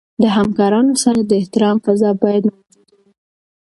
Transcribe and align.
د 0.21 0.23
همکارانو 0.37 0.93
سره 1.03 1.19
د 1.23 1.31
احترام 1.41 1.77
فضا 1.85 2.09
باید 2.21 2.43
موجوده 2.51 2.95
وي. 3.01 3.11